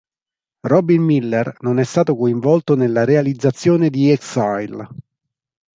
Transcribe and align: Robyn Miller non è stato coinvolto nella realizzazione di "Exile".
Robyn 0.63 1.03
Miller 1.03 1.53
non 1.59 1.77
è 1.77 1.83
stato 1.83 2.15
coinvolto 2.15 2.75
nella 2.75 3.03
realizzazione 3.05 3.91
di 3.91 4.09
"Exile". 4.09 4.87